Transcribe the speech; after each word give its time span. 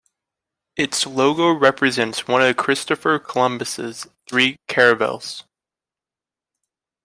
Its 0.75 1.05
logo 1.05 1.51
represents 1.53 2.27
one 2.27 2.41
of 2.41 2.57
Christopher 2.57 3.19
Columbus's 3.19 4.07
three 4.27 4.57
caravels. 4.67 5.43